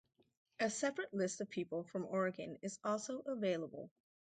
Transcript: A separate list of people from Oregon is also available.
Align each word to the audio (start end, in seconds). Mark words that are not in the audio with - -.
A 0.59 0.71
separate 0.71 1.13
list 1.13 1.41
of 1.41 1.49
people 1.51 1.83
from 1.83 2.05
Oregon 2.09 2.57
is 2.63 2.79
also 2.83 3.19
available. 3.19 3.91